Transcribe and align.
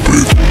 Preto. 0.00 0.41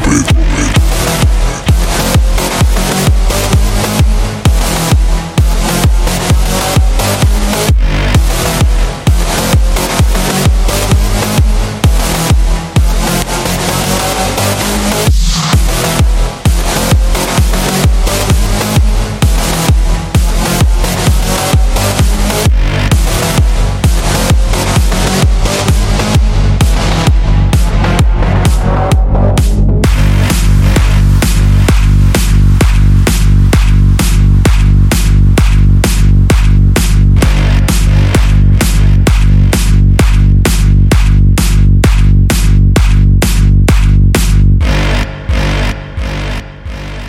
stupid. 0.00 0.29